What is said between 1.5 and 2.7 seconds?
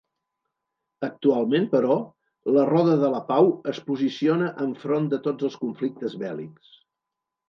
però, la